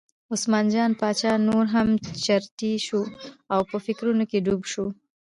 [0.33, 1.87] عثمان جان باچا نور هم
[2.25, 3.01] چرتي شو
[3.53, 4.85] او په فکرونو کې ډوب شو.